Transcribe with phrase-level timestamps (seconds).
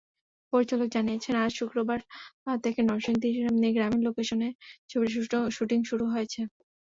[0.53, 1.99] পরিচালক জানিয়েছেন, আজ শুক্রবার
[2.63, 3.35] থেকে নরসিংদীর
[3.75, 4.49] গ্রামীণ লোকেশনে
[4.89, 6.41] ছবিটির শুটিং শুরু হয়েছে।